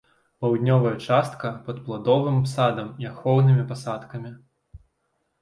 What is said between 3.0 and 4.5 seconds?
і ахоўнымі пасадкамі.